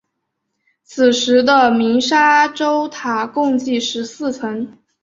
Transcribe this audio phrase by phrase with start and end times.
[0.83, 4.75] 此时的鸣沙洲塔共计十四层。